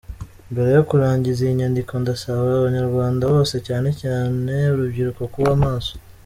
[0.51, 5.93] Mbere yo kurangiza iyi nyandiko, ndasaba abanyarwanda bose, cyane cyane urubyiruko, kuba maso